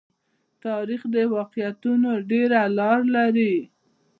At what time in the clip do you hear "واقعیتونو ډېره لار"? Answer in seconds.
1.35-2.99